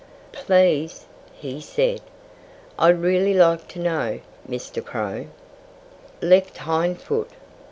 "Please!" 0.31 1.05
he 1.31 1.61
said. 1.61 2.01
"I'd 2.79 2.99
really 3.03 3.35
like 3.35 3.67
to 3.67 3.79
know, 3.79 4.19
Mr. 4.49 4.83
Crow!" 4.83 5.27
"Left 6.23 6.57
hind 6.57 6.99
foot!" 6.99 7.29